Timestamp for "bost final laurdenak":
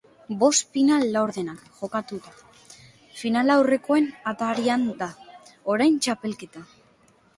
0.43-1.59